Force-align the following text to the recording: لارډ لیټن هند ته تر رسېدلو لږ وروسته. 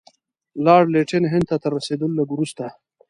لارډ 0.65 0.87
لیټن 0.93 1.23
هند 1.33 1.45
ته 1.49 1.55
تر 1.63 1.71
رسېدلو 1.79 2.17
لږ 2.17 2.29
وروسته. 2.31 2.65